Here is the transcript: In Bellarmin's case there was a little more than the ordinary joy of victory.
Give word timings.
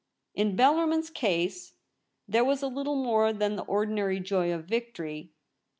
In 0.33 0.55
Bellarmin's 0.55 1.11
case 1.11 1.75
there 2.27 2.43
was 2.43 2.63
a 2.63 2.67
little 2.67 2.95
more 2.95 3.31
than 3.31 3.55
the 3.55 3.61
ordinary 3.65 4.19
joy 4.19 4.51
of 4.51 4.65
victory. 4.65 5.29